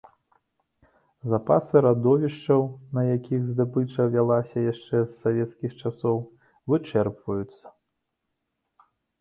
[1.31, 2.61] Запасы радовішчаў,
[2.99, 6.17] на якіх здабыча вялася яшчэ з савецкіх часоў,
[6.75, 7.65] вычэрпваюцца.